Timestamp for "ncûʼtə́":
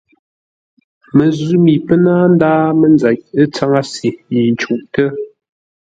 4.53-5.07